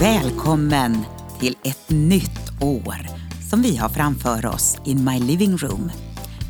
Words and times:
Välkommen 0.00 1.04
till 1.40 1.56
ett 1.62 1.90
nytt 1.90 2.62
år 2.62 2.96
som 3.50 3.62
vi 3.62 3.76
har 3.76 3.88
framför 3.88 4.46
oss 4.46 4.78
in 4.84 5.04
my 5.04 5.18
living 5.18 5.56
room 5.56 5.90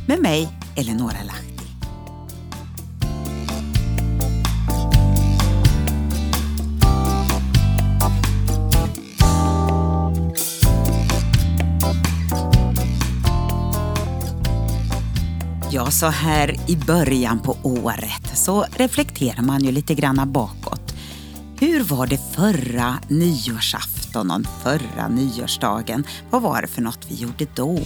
med 0.07 0.21
mig, 0.21 0.49
Eleonora 0.75 1.23
Lahti. 1.25 1.47
Ja, 15.71 15.91
så 15.91 16.05
här 16.05 16.55
i 16.69 16.75
början 16.75 17.39
på 17.39 17.57
året 17.63 18.37
så 18.37 18.65
reflekterar 18.71 19.41
man 19.41 19.63
ju 19.63 19.71
lite 19.71 19.93
granna 19.93 20.25
bakåt. 20.25 20.66
Var 21.89 22.07
det 22.07 22.19
förra 22.35 22.97
nyårsafton 23.07 24.31
och 24.31 24.41
förra 24.63 25.07
nyårsdagen? 25.07 26.05
Vad 26.29 26.41
var 26.41 26.61
det 26.61 26.67
för 26.67 26.81
något 26.81 27.05
vi 27.09 27.15
gjorde 27.15 27.47
då? 27.55 27.79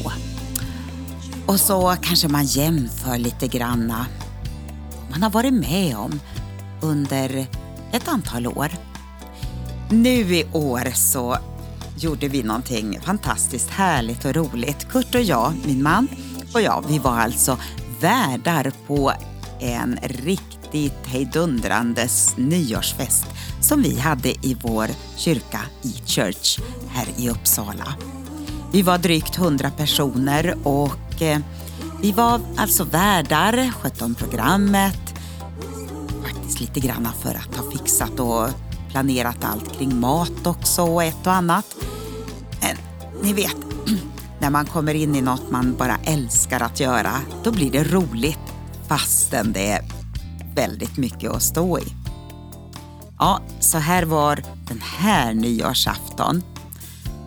Och 1.45 1.59
så 1.59 1.95
kanske 2.01 2.27
man 2.27 2.45
jämför 2.45 3.17
lite 3.17 3.47
granna 3.47 4.05
vad 4.99 5.09
man 5.11 5.23
har 5.23 5.29
varit 5.29 5.53
med 5.53 5.97
om 5.97 6.19
under 6.81 7.45
ett 7.91 8.07
antal 8.07 8.47
år. 8.47 8.71
Nu 9.89 10.35
i 10.35 10.45
år 10.53 10.91
så 10.95 11.37
gjorde 11.97 12.27
vi 12.27 12.43
någonting 12.43 12.99
fantastiskt 13.01 13.69
härligt 13.69 14.25
och 14.25 14.35
roligt. 14.35 14.89
Kurt 14.89 15.15
och 15.15 15.21
jag, 15.21 15.53
min 15.65 15.83
man 15.83 16.07
och 16.53 16.61
jag, 16.61 16.85
vi 16.87 16.99
var 16.99 17.19
alltså 17.19 17.57
värdar 17.99 18.71
på 18.87 19.13
en 19.59 19.99
riktigt 20.03 21.07
hejdundrandes 21.07 22.37
nyårsfest 22.37 23.25
som 23.71 23.81
vi 23.81 23.99
hade 23.99 24.29
i 24.29 24.57
vår 24.61 24.87
kyrka 25.17 25.59
E-Church 25.83 26.59
här 26.89 27.07
i 27.17 27.29
Uppsala. 27.29 27.93
Vi 28.71 28.81
var 28.81 28.97
drygt 28.97 29.37
100 29.37 29.71
personer 29.77 30.55
och 30.63 31.21
eh, 31.21 31.39
vi 32.01 32.11
var 32.11 32.41
alltså 32.57 32.83
värdar, 32.83 33.71
skötte 33.71 34.05
om 34.05 34.15
programmet, 34.15 35.13
faktiskt 36.23 36.59
lite 36.59 36.79
grann 36.79 37.07
för 37.21 37.29
att 37.29 37.55
ha 37.55 37.71
fixat 37.71 38.19
och 38.19 38.47
planerat 38.89 39.43
allt 39.43 39.77
kring 39.77 39.99
mat 39.99 40.47
också 40.47 40.81
och 40.81 41.03
ett 41.03 41.27
och 41.27 41.33
annat. 41.33 41.75
Men 42.61 42.77
ni 43.23 43.33
vet, 43.33 43.57
när 44.39 44.49
man 44.49 44.65
kommer 44.65 44.93
in 44.93 45.15
i 45.15 45.21
något 45.21 45.51
man 45.51 45.75
bara 45.77 45.97
älskar 46.03 46.59
att 46.59 46.79
göra, 46.79 47.13
då 47.43 47.51
blir 47.51 47.71
det 47.71 47.83
roligt 47.83 48.53
fastän 48.87 49.53
det 49.53 49.71
är 49.71 49.81
väldigt 50.55 50.97
mycket 50.97 51.31
att 51.31 51.43
stå 51.43 51.79
i. 51.79 52.00
Ja, 53.21 53.41
så 53.59 53.77
här 53.77 54.03
var 54.03 54.43
den 54.67 54.81
här 54.81 55.33
nyårsafton. 55.33 56.43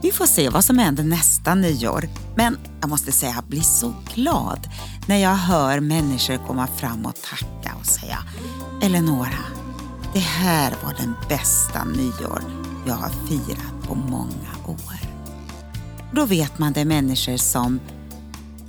Vi 0.03 0.13
får 0.13 0.27
se 0.27 0.49
vad 0.49 0.65
som 0.65 0.79
händer 0.79 1.05
nästa 1.05 1.55
nyår. 1.55 2.09
Men 2.37 2.59
jag 2.81 2.91
måste 2.91 3.13
säga, 3.13 3.33
jag 3.35 3.45
blir 3.45 3.61
så 3.61 3.95
glad 4.15 4.69
när 5.09 5.17
jag 5.17 5.35
hör 5.35 5.81
människor 5.81 6.47
komma 6.47 6.67
fram 6.67 7.07
och 7.07 7.15
tacka 7.15 7.75
och 7.81 7.87
säga 7.87 8.19
Eleonora, 8.83 9.45
det 10.13 10.21
här 10.21 10.75
var 10.85 10.95
den 11.01 11.15
bästa 11.29 11.85
nyår 11.85 12.43
jag 12.87 12.95
har 12.95 13.11
firat 13.29 13.89
på 13.89 13.95
många 13.95 14.55
år. 14.67 14.99
Då 16.13 16.27
vet 16.27 16.59
man 16.59 16.73
det 16.73 16.81
är 16.81 16.85
människor 16.85 17.37
som 17.37 17.81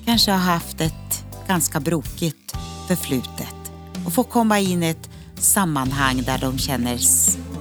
kanske 0.05 0.31
har 0.31 0.53
haft 0.53 0.81
ett 0.81 1.25
ganska 1.47 1.79
brokigt 1.79 2.55
förflutet 2.87 3.71
och 4.05 4.13
får 4.13 4.23
komma 4.23 4.59
in 4.59 4.83
i 4.83 4.89
ett 4.89 5.09
sammanhang 5.37 6.23
där 6.25 6.37
de 6.37 6.57
känner 6.57 6.99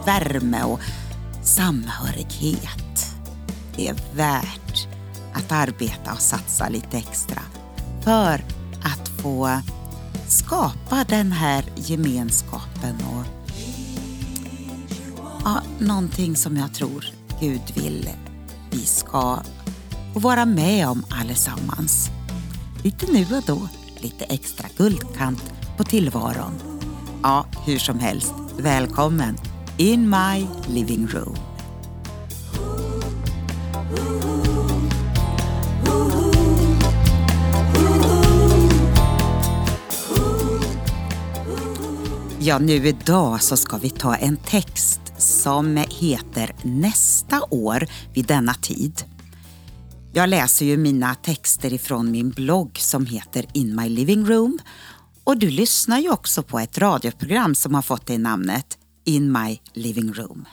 värme 0.06 0.62
och 0.62 0.80
samhörighet. 1.42 3.06
Det 3.76 3.88
är 3.88 3.96
värt 4.14 4.88
att 5.34 5.52
arbeta 5.52 6.12
och 6.12 6.20
satsa 6.20 6.68
lite 6.68 6.98
extra 6.98 7.42
för 8.02 8.44
att 8.82 9.08
få 9.08 9.60
skapa 10.28 11.04
den 11.08 11.32
här 11.32 11.64
gemenskapen 11.76 12.96
och 12.96 13.50
ja, 15.44 15.62
någonting 15.78 16.36
som 16.36 16.56
jag 16.56 16.74
tror 16.74 17.04
Gud 17.40 17.62
vill 17.74 18.08
vi 18.70 18.80
ska 18.80 19.38
vara 20.14 20.44
med 20.44 20.88
om 20.88 21.04
allesammans. 21.10 22.10
Lite 22.82 23.12
nu 23.12 23.36
och 23.36 23.42
då, 23.46 23.68
lite 24.00 24.24
extra 24.24 24.68
guldkant 24.76 25.52
på 25.76 25.84
tillvaron. 25.84 26.73
Ja, 27.26 27.46
hur 27.66 27.78
som 27.78 27.98
helst, 27.98 28.34
välkommen 28.58 29.36
in 29.76 30.10
my 30.10 30.46
living 30.68 31.06
room. 31.06 31.36
Ja, 42.40 42.58
nu 42.58 42.72
idag 42.86 43.42
så 43.42 43.56
ska 43.56 43.76
vi 43.76 43.90
ta 43.90 44.14
en 44.14 44.36
text 44.36 45.00
som 45.18 45.76
heter 45.76 46.54
Nästa 46.62 47.40
år 47.50 47.86
vid 48.14 48.26
denna 48.26 48.54
tid. 48.54 49.04
Jag 50.12 50.28
läser 50.28 50.66
ju 50.66 50.76
mina 50.76 51.14
texter 51.14 51.72
ifrån 51.72 52.10
min 52.10 52.30
blogg 52.30 52.78
som 52.78 53.06
heter 53.06 53.46
In 53.52 53.76
My 53.76 53.88
Living 53.88 54.26
Room 54.26 54.58
och 55.24 55.38
du 55.38 55.50
lyssnar 55.50 55.98
ju 55.98 56.10
också 56.10 56.42
på 56.42 56.58
ett 56.58 56.78
radioprogram 56.78 57.54
som 57.54 57.74
har 57.74 57.82
fått 57.82 58.06
det 58.06 58.18
namnet 58.18 58.78
In 59.04 59.32
My 59.32 59.58
Living 59.72 60.12
Room. 60.12 60.44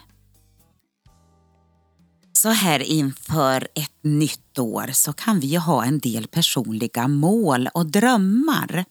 Så 2.32 2.48
här 2.48 2.80
inför 2.80 3.68
ett 3.74 3.98
nytt 4.02 4.58
år 4.58 4.90
så 4.92 5.12
kan 5.12 5.40
vi 5.40 5.56
ha 5.56 5.84
en 5.84 5.98
del 5.98 6.26
personliga 6.26 7.08
mål 7.08 7.68
och 7.74 7.86
drömmar. 7.86 8.84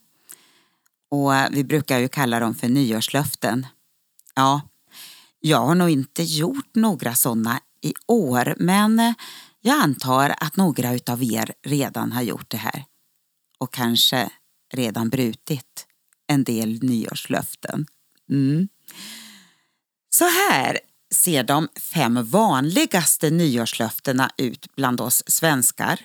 Och 1.10 1.32
vi 1.50 1.64
brukar 1.64 1.98
ju 1.98 2.08
kalla 2.08 2.40
dem 2.40 2.54
för 2.54 2.68
nyårslöften. 2.68 3.66
Ja, 4.34 4.60
jag 5.40 5.66
har 5.66 5.74
nog 5.74 5.90
inte 5.90 6.22
gjort 6.22 6.74
några 6.74 7.14
sådana 7.14 7.60
i 7.82 7.94
år 8.06 8.54
men 8.58 9.14
jag 9.60 9.80
antar 9.80 10.34
att 10.38 10.56
några 10.56 10.94
utav 10.94 11.22
er 11.22 11.52
redan 11.66 12.12
har 12.12 12.22
gjort 12.22 12.50
det 12.50 12.56
här 12.56 12.84
och 13.58 13.72
kanske 13.72 14.30
redan 14.74 15.08
brutit 15.08 15.86
en 16.26 16.44
del 16.44 16.82
nyårslöften. 16.82 17.86
Mm. 18.30 18.68
Så 20.08 20.24
här 20.24 20.80
ser 21.14 21.44
de 21.44 21.68
fem 21.80 22.24
vanligaste 22.24 23.30
nyårslöftena 23.30 24.30
ut 24.36 24.74
bland 24.76 25.00
oss 25.00 25.22
svenskar. 25.26 26.00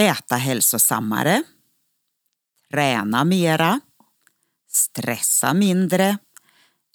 Äta 0.00 0.36
hälsosammare. 0.36 1.42
Träna 2.70 3.24
mera. 3.24 3.80
Stressa 4.68 5.54
mindre. 5.54 6.18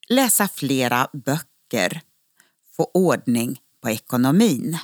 Läsa 0.10 0.48
flera 0.48 1.10
böcker. 1.14 2.02
Få 2.76 2.92
ordning 2.94 3.60
på 3.82 3.90
ekonomin. 3.90 4.78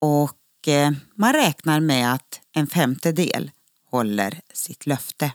Och 0.00 0.37
Eh, 0.66 0.90
man 1.14 1.32
räknar 1.32 1.80
med 1.80 2.14
att 2.14 2.40
en 2.52 2.66
femtedel 2.66 3.50
håller 3.84 4.40
sitt 4.54 4.86
löfte. 4.86 5.32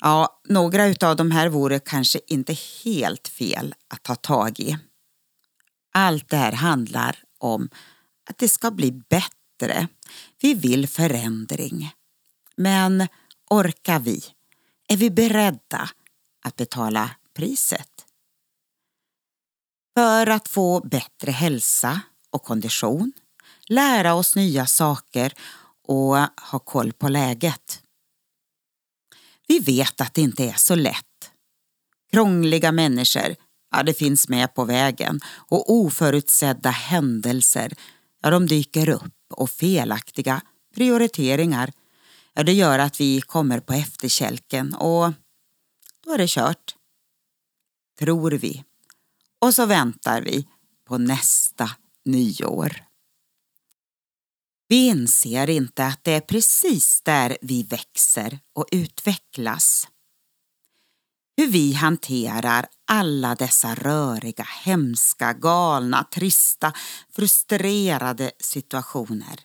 Ja, 0.00 0.40
några 0.48 0.86
utav 0.86 1.16
de 1.16 1.30
här 1.30 1.48
vore 1.48 1.78
kanske 1.78 2.20
inte 2.26 2.56
helt 2.84 3.28
fel 3.28 3.74
att 3.88 4.02
ta 4.02 4.14
tag 4.14 4.60
i. 4.60 4.78
Allt 5.92 6.28
det 6.28 6.36
här 6.36 6.52
handlar 6.52 7.18
om 7.38 7.68
att 8.30 8.38
det 8.38 8.48
ska 8.48 8.70
bli 8.70 8.92
bättre. 8.92 9.88
Vi 10.40 10.54
vill 10.54 10.88
förändring. 10.88 11.92
Men 12.56 13.06
orkar 13.50 13.98
vi? 13.98 14.22
Är 14.88 14.96
vi 14.96 15.10
beredda 15.10 15.90
att 16.42 16.56
betala 16.56 17.10
priset? 17.34 18.06
För 19.96 20.26
att 20.26 20.48
få 20.48 20.80
bättre 20.80 21.30
hälsa 21.30 22.00
och 22.30 22.42
kondition, 22.42 23.12
lära 23.66 24.14
oss 24.14 24.36
nya 24.36 24.66
saker 24.66 25.32
och 25.88 26.16
ha 26.50 26.58
koll 26.64 26.92
på 26.92 27.08
läget. 27.08 27.82
Vi 29.48 29.58
vet 29.58 30.00
att 30.00 30.14
det 30.14 30.22
inte 30.22 30.44
är 30.44 30.54
så 30.54 30.74
lätt. 30.74 31.32
Krångliga 32.12 32.72
människor, 32.72 33.36
ja 33.70 33.82
det 33.82 33.94
finns 33.94 34.28
med 34.28 34.54
på 34.54 34.64
vägen 34.64 35.20
och 35.26 35.72
oförutsedda 35.72 36.70
händelser, 36.70 37.72
ja 38.22 38.30
de 38.30 38.46
dyker 38.46 38.88
upp 38.88 39.32
och 39.32 39.50
felaktiga 39.50 40.40
prioriteringar, 40.74 41.72
ja 42.34 42.42
det 42.42 42.52
gör 42.52 42.78
att 42.78 43.00
vi 43.00 43.20
kommer 43.20 43.60
på 43.60 43.72
efterkälken 43.72 44.74
och 44.74 45.12
då 46.04 46.12
är 46.12 46.18
det 46.18 46.30
kört. 46.30 46.74
Tror 47.98 48.30
vi. 48.30 48.64
Och 49.38 49.54
så 49.54 49.66
väntar 49.66 50.22
vi 50.22 50.46
på 50.84 50.98
nästa 50.98 51.70
nyår. 52.04 52.84
Vi 54.68 54.86
inser 54.88 55.50
inte 55.50 55.86
att 55.86 56.04
det 56.04 56.12
är 56.12 56.20
precis 56.20 57.02
där 57.02 57.38
vi 57.42 57.62
växer 57.62 58.38
och 58.54 58.66
utvecklas. 58.72 59.88
hur 61.36 61.46
vi 61.48 61.72
hanterar 61.72 62.66
alla 62.86 63.34
dessa 63.34 63.74
röriga, 63.74 64.44
hemska, 64.64 65.32
galna, 65.32 66.04
trista, 66.04 66.72
frustrerade 67.10 68.32
situationer 68.38 69.40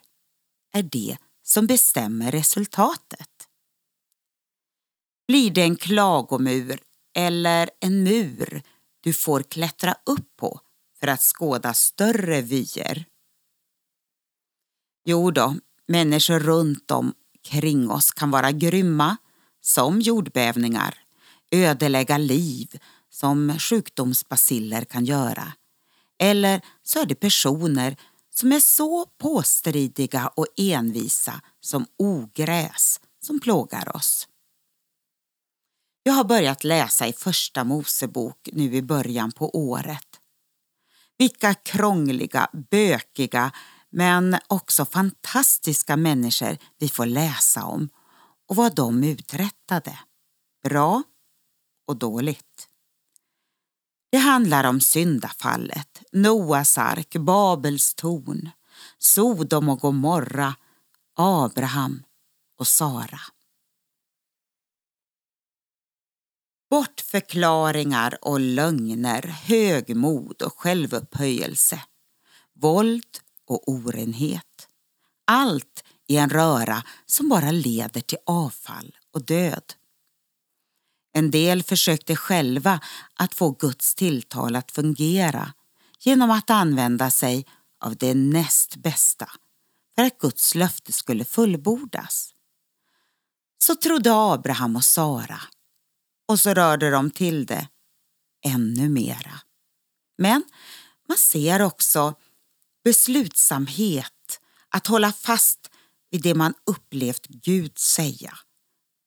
är 0.74 0.84
det 0.84 1.18
som 1.44 1.68
bestämmer 1.68 2.32
resultatet. 2.32 3.48
Blir 5.28 5.52
det 5.52 5.62
en 5.62 5.76
klagomur 5.76 6.80
eller 7.16 7.70
en 7.80 8.04
mur 8.04 8.64
du 9.02 9.14
får 9.14 9.44
klättra 9.44 9.96
upp 10.06 10.36
på 10.36 10.60
för 11.06 11.12
att 11.12 11.22
skåda 11.22 11.74
större 11.74 12.42
vyer? 12.42 13.06
Jo 15.06 15.32
då, 15.32 15.56
människor 15.88 16.40
runt 16.40 16.92
om 16.92 17.14
kring 17.44 17.90
oss 17.92 18.12
kan 18.12 18.32
vara 18.32 18.52
grymma, 18.52 19.18
som 19.62 20.02
jordbävningar, 20.02 20.98
ödelägga 21.52 22.18
liv, 22.18 22.80
som 23.10 23.60
sjukdomsbaciller 23.60 24.86
kan 24.86 25.06
göra. 25.06 25.54
Eller 26.20 26.62
så 26.84 27.00
är 27.00 27.06
det 27.06 27.16
personer 27.16 27.98
som 28.30 28.52
är 28.52 28.60
så 28.60 29.06
påstridiga 29.06 30.28
och 30.28 30.48
envisa 30.58 31.42
som 31.62 31.86
ogräs 31.98 33.00
som 33.26 33.40
plågar 33.40 33.96
oss. 33.96 34.28
Jag 36.04 36.14
har 36.14 36.24
börjat 36.24 36.64
läsa 36.64 37.08
i 37.08 37.14
Första 37.14 37.64
Mosebok 37.64 38.50
nu 38.54 38.76
i 38.76 38.82
början 38.82 39.32
på 39.32 39.58
året. 39.58 40.05
Vilka 41.18 41.54
krångliga, 41.54 42.50
bökiga 42.72 43.52
men 43.90 44.38
också 44.48 44.86
fantastiska 44.86 45.98
människor 45.98 46.58
vi 46.80 46.90
får 46.90 47.06
läsa 47.06 47.64
om 47.64 47.90
och 48.50 48.56
vad 48.56 48.76
de 48.76 49.04
uträttade. 49.04 50.00
Bra 50.64 51.04
och 51.88 51.98
dåligt. 51.98 52.68
Det 54.12 54.18
handlar 54.18 54.64
om 54.64 54.82
syndafallet, 54.82 56.02
Noas 56.12 56.78
ark, 56.78 57.16
Babels 57.16 57.96
torn, 57.96 58.50
Sodom 58.98 59.70
och 59.70 59.80
Gomorra, 59.80 60.56
Abraham 61.18 62.04
och 62.60 62.68
Sara. 62.68 63.20
Bortförklaringar 66.70 68.18
och 68.22 68.40
lögner, 68.40 69.22
högmod 69.22 70.42
och 70.42 70.60
självupphöjelse, 70.60 71.82
våld 72.54 73.18
och 73.48 73.70
orenhet. 73.70 74.68
Allt 75.28 75.84
i 76.08 76.18
en 76.18 76.30
röra 76.30 76.84
som 77.06 77.30
bara 77.30 77.52
leder 77.52 78.02
till 78.02 78.18
avfall 78.26 78.96
och 79.14 79.26
död. 79.26 79.74
En 81.14 81.32
del 81.32 81.64
försökte 81.64 82.16
själva 82.16 82.80
att 83.16 83.34
få 83.34 83.52
Guds 83.52 83.96
tilltal 83.96 84.56
att 84.56 84.72
fungera 84.72 85.54
genom 86.00 86.32
att 86.32 86.50
använda 86.50 87.12
sig 87.12 87.46
av 87.80 87.96
det 87.96 88.14
näst 88.14 88.76
bästa 88.76 89.30
för 89.96 90.04
att 90.04 90.18
Guds 90.18 90.56
löfte 90.56 90.92
skulle 90.92 91.26
fullbordas. 91.26 92.34
Så 93.58 93.76
trodde 93.76 94.12
Abraham 94.14 94.76
och 94.76 94.86
Sara 94.86 95.42
och 96.28 96.40
så 96.40 96.54
rörde 96.54 96.90
de 96.90 97.12
till 97.12 97.46
det 97.46 97.68
ännu 98.46 98.90
mera. 98.90 99.42
Men 100.18 100.44
man 101.08 101.18
ser 101.18 101.62
också 101.62 102.14
beslutsamhet 102.84 104.40
att 104.70 104.88
hålla 104.88 105.12
fast 105.12 105.72
vid 106.12 106.22
det 106.22 106.36
man 106.36 106.54
upplevt 106.66 107.28
Gud 107.28 107.78
säga 107.78 108.38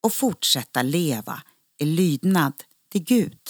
och 0.03 0.15
fortsätta 0.15 0.82
leva 0.82 1.43
i 1.79 1.85
lydnad 1.85 2.53
till 2.91 3.05
Gud. 3.05 3.41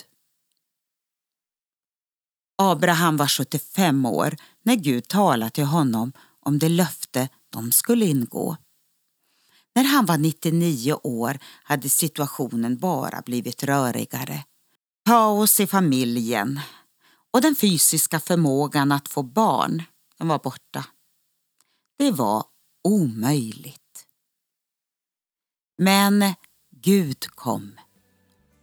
Abraham 2.59 3.17
var 3.17 3.27
75 3.27 4.07
år 4.07 4.37
när 4.63 4.75
Gud 4.75 5.09
talade 5.09 5.51
till 5.51 5.65
honom 5.65 6.13
om 6.41 6.59
det 6.59 6.69
löfte 6.69 7.29
de 7.51 7.73
skulle 7.73 8.07
ingå. 8.07 8.57
När 9.79 9.85
han 9.85 10.07
var 10.07 10.19
99 10.19 10.95
år 11.03 11.39
hade 11.63 11.89
situationen 11.89 12.79
bara 12.79 13.23
blivit 13.23 13.63
rörigare. 13.63 14.45
Kaos 15.05 15.61
i 15.61 15.67
familjen 15.67 16.61
och 17.31 17.41
den 17.41 17.57
fysiska 17.57 18.21
förmågan 18.21 18.93
att 18.93 19.09
få 19.09 19.23
barn 19.23 19.83
den 20.19 20.29
var 20.29 20.39
borta. 20.39 20.85
Det 21.99 22.11
var 22.11 22.45
omöjligt. 22.85 24.07
Men 25.79 26.35
Gud 26.71 27.27
kom 27.27 27.73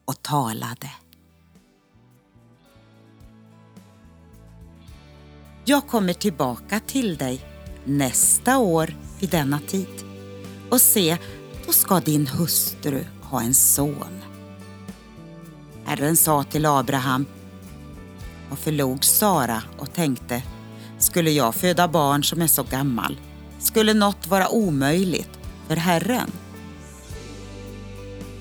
och 0.05 0.21
talade. 0.21 0.91
Jag 5.65 5.87
kommer 5.87 6.13
tillbaka 6.13 6.79
till 6.79 7.17
dig 7.17 7.45
nästa 7.85 8.57
år 8.57 8.95
vid 9.19 9.29
denna 9.29 9.59
tid 9.59 10.14
och 10.69 10.81
se, 10.81 11.17
då 11.65 11.71
ska 11.71 11.99
din 11.99 12.27
hustru 12.27 13.05
ha 13.21 13.41
en 13.41 13.53
son. 13.53 14.21
Herren 15.85 16.17
sa 16.17 16.43
till 16.43 16.65
Abraham 16.65 17.25
och 18.51 18.59
förlog 18.59 19.05
Sara 19.05 19.63
och 19.77 19.93
tänkte, 19.93 20.43
skulle 20.99 21.31
jag 21.31 21.55
föda 21.55 21.87
barn 21.87 22.23
som 22.23 22.41
är 22.41 22.47
så 22.47 22.63
gammal? 22.63 23.19
Skulle 23.59 23.93
något 23.93 24.27
vara 24.27 24.49
omöjligt 24.49 25.39
för 25.67 25.75
Herren? 25.75 26.31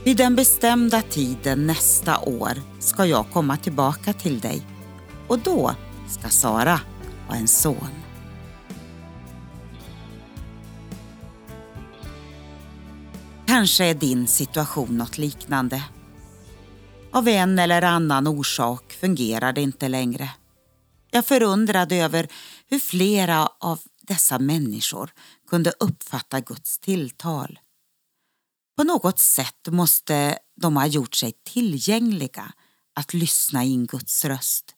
Vid 0.05 0.17
den 0.17 0.37
bestämda 0.37 1.03
tiden 1.03 1.67
nästa 1.67 2.19
år 2.19 2.53
ska 2.79 3.07
jag 3.07 3.27
komma 3.33 3.57
tillbaka 3.57 4.13
till 4.13 4.41
dig 4.41 4.63
och 5.29 5.39
då 5.39 5.75
ska 6.09 6.29
Sara 6.29 6.81
ha 7.29 7.37
en 7.37 7.49
son. 7.49 8.04
Kanske 13.55 13.85
är 13.85 13.95
din 13.95 14.27
situation 14.27 14.99
något 14.99 15.19
liknande. 15.19 15.85
Av 17.13 17.29
en 17.29 17.59
eller 17.59 17.83
annan 17.83 18.27
orsak 18.27 18.93
fungerar 18.93 19.53
det 19.53 19.61
inte 19.61 19.89
längre. 19.89 20.31
Jag 21.11 21.27
förundrade 21.27 21.97
över 21.97 22.29
hur 22.67 22.79
flera 22.79 23.47
av 23.47 23.81
dessa 24.01 24.39
människor 24.39 25.11
kunde 25.49 25.73
uppfatta 25.81 26.41
Guds 26.41 26.79
tilltal. 26.79 27.59
På 28.77 28.85
något 28.85 29.19
sätt 29.19 29.69
måste 29.69 30.39
de 30.61 30.77
ha 30.77 30.87
gjort 30.87 31.15
sig 31.15 31.33
tillgängliga 31.45 32.53
att 32.95 33.15
lyssna 33.15 33.65
in 33.65 33.87
Guds 33.87 34.25
röst. 34.25 34.75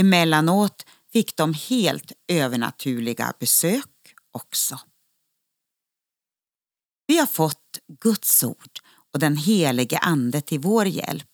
Emellanåt 0.00 0.86
fick 1.12 1.36
de 1.36 1.54
helt 1.54 2.12
övernaturliga 2.28 3.32
besök 3.38 4.14
också. 4.32 4.80
Vi 7.10 7.18
har 7.18 7.26
fått 7.26 7.78
Guds 8.00 8.44
ord 8.44 8.78
och 9.12 9.18
den 9.18 9.36
helige 9.36 9.98
Ande 9.98 10.40
till 10.40 10.60
vår 10.60 10.86
hjälp 10.86 11.30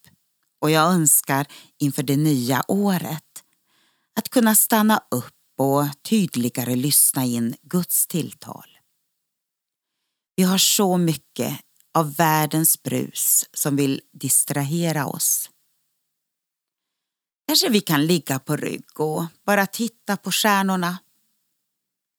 och 0.61 0.71
jag 0.71 0.93
önskar 0.93 1.47
inför 1.79 2.03
det 2.03 2.17
nya 2.17 2.63
året 2.69 3.45
att 4.15 4.29
kunna 4.29 4.55
stanna 4.55 5.03
upp 5.11 5.35
och 5.59 5.85
tydligare 6.03 6.77
lyssna 6.77 7.25
in 7.25 7.57
Guds 7.63 8.07
tilltal. 8.07 8.79
Vi 10.37 10.43
har 10.43 10.59
så 10.59 10.97
mycket 10.97 11.61
av 11.95 12.15
världens 12.15 12.83
brus 12.83 13.45
som 13.53 13.77
vill 13.77 14.01
distrahera 14.13 15.07
oss. 15.07 15.51
Kanske 17.47 17.69
vi 17.69 17.81
kan 17.81 18.07
ligga 18.07 18.39
på 18.39 18.57
rygg 18.57 19.01
och 19.01 19.25
bara 19.47 19.67
titta 19.67 20.17
på 20.17 20.33
stjärnorna. 20.33 20.99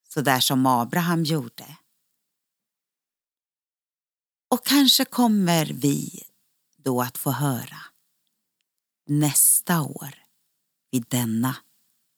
Så 0.09 0.21
där 0.21 0.39
som 0.39 0.65
Abraham 0.65 1.23
gjorde. 1.23 1.77
Och 4.49 4.65
kanske 4.65 5.05
kommer 5.05 5.65
vi 5.65 6.23
då 6.77 7.01
att 7.01 7.17
få 7.17 7.31
höra 7.31 7.77
nästa 9.07 9.81
år 9.81 10.09
vid 10.91 11.05
denna 11.07 11.55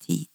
tid. 0.06 0.28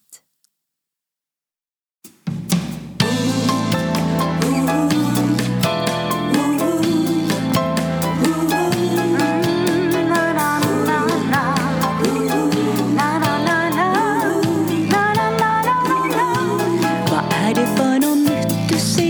Vad 17.11 17.33
är 17.33 17.55
det 17.55 17.77
för 17.77 17.99
något 17.99 18.19
nytt 18.19 18.69
du 18.69 18.79
ser? 18.79 19.05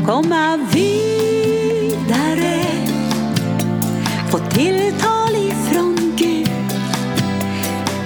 Komma 0.06 0.58
vidare 0.72 2.64
Få 4.30 4.38
tilltal 4.38 5.36
ifrån 5.36 5.96
Gud 6.16 6.48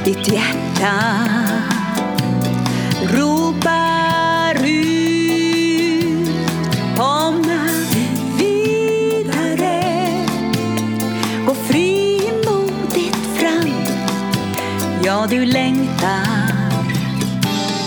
Ditt 0.05 0.29
hjärta 0.29 0.95
ropar 3.03 4.55
ut. 4.65 6.29
Komma 6.97 7.69
vidare 8.39 9.83
Gå 11.47 11.55
frimodigt 11.55 13.27
fram. 13.39 13.73
Ja, 15.05 15.27
du 15.31 15.45
längtar 15.45 16.58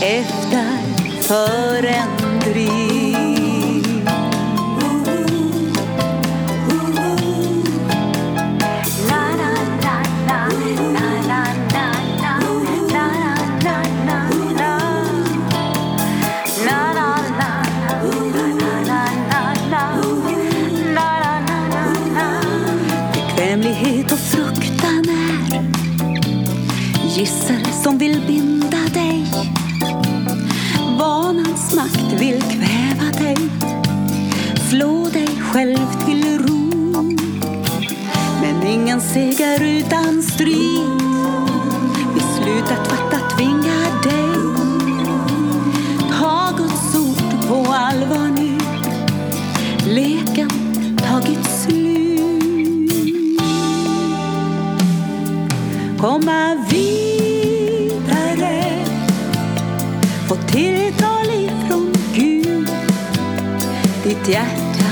efter 0.01 0.77
förändring 1.21 2.81
Bekvämlighet 23.13 24.11
och 24.11 24.19
fruktan 24.19 25.05
är 25.09 25.63
gissel 27.07 27.65
som 27.83 27.97
vill 27.97 28.21
binda 28.27 28.77
dig 28.93 29.25
ondskans 31.61 31.75
makt 31.75 32.21
vill 32.21 32.41
kväva 32.41 33.11
dig. 33.19 33.37
Slå 34.69 35.09
dig 35.09 35.27
själv 35.27 36.05
till 36.05 36.39
ro. 36.39 36.71
Men 38.41 38.67
ingen 38.67 39.01
seger 39.01 39.63
utan 39.63 40.21
strid. 40.21 41.01
Beslutet 42.13 42.87
fattat 42.87 43.37
tvingar 43.37 44.03
dig. 44.03 44.35
Ta 46.11 46.53
Guds 46.57 46.95
ord 46.95 47.47
på 47.47 47.73
allvar 47.73 48.29
nu. 48.37 48.57
Leken 49.93 50.49
tagit 50.97 51.45
slut. 51.45 52.91
Komma 55.99 56.55
vidare. 56.69 57.01
Få 60.27 60.35
tilltal 60.35 61.20
ditt 64.11 64.27
hjärta. 64.27 64.91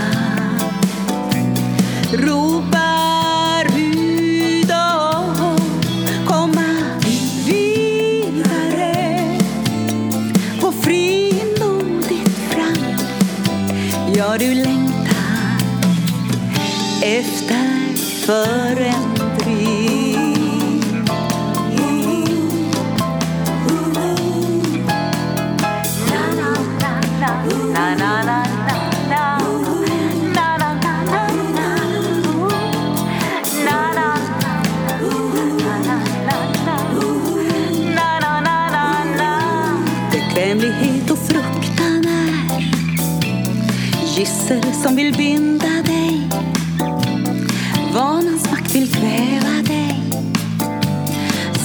Ropar 2.14 3.66
ut 3.78 4.72
komma 6.28 6.76
vidare. 7.46 9.22
Gå 10.62 10.72
frimodigt 10.72 12.38
fram. 12.50 12.98
Ja, 14.16 14.38
du 14.38 14.54
längtar 14.54 15.58
efter 17.04 17.96
förändring. 18.26 20.00
Bekvämlighet 27.78 28.38
och 28.38 28.49
gissel 44.30 44.74
som 44.84 44.96
vill 44.96 45.18
binda 45.18 45.84
dig. 45.86 46.30
Vanans 47.94 48.52
makt 48.52 48.76
vill 48.76 48.92
kväva 48.92 49.62
dig. 49.68 50.02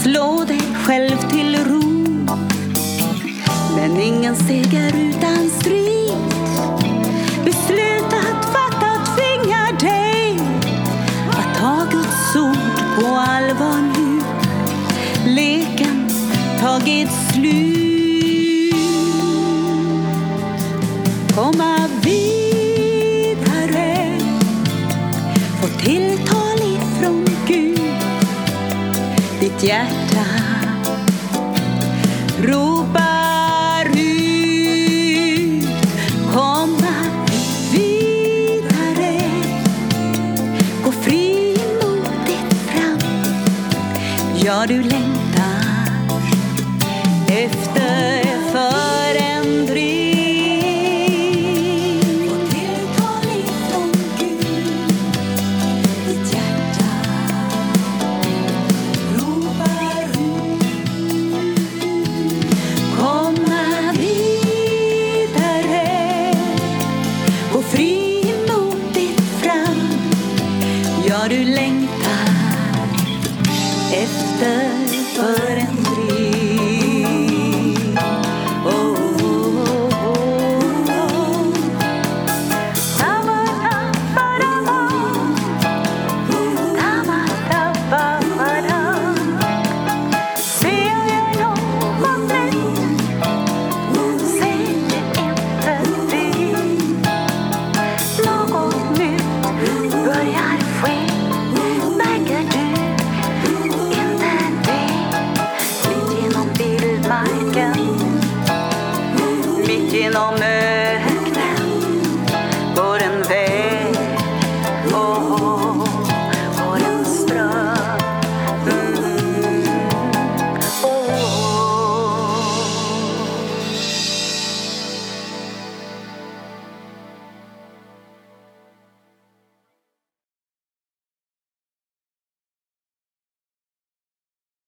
Slå 0.03 0.45
dig 0.45 0.61
själv 0.85 1.17
till 1.31 1.57
ro. 1.65 2.05
Men 3.77 4.01
ingen 4.01 4.37
seger 4.37 4.97
utan 4.97 5.51
strid. 5.61 6.13
Beslutat 7.45 8.45
fatta 8.53 9.15
tvingar 9.15 9.81
dig. 9.81 10.39
Att 11.31 11.59
ta 11.61 11.87
Guds 11.91 12.37
ord 12.37 12.99
på 12.99 13.07
allvar 13.07 13.81
nu. 13.97 14.21
Leken 15.31 16.09
tagit 16.61 17.09
slut. 17.33 17.75
Komma 21.35 21.84
tilltal 25.85 26.59
ifrån 26.59 27.27
Gud. 27.47 27.81
Ditt 29.41 29.63
hjärta 29.63 30.25
ropar 32.43 33.89
ut 33.97 35.65
Komma 36.33 36.95
vidare. 37.73 39.21
Gå 40.85 40.93
frimodigt 40.93 42.55
fram. 42.67 42.99
Ja, 44.45 44.67
du 44.69 44.83
längtar 44.83 45.14